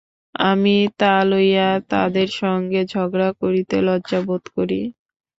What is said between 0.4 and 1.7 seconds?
আমি তা লইয়া